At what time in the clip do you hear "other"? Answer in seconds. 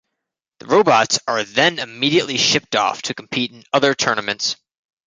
3.71-3.93